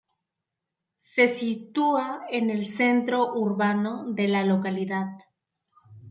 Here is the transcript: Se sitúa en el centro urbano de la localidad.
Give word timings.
Se 1.13 1.27
sitúa 1.27 2.21
en 2.31 2.49
el 2.49 2.65
centro 2.65 3.35
urbano 3.35 4.11
de 4.11 4.27
la 4.29 4.43
localidad. 4.43 5.19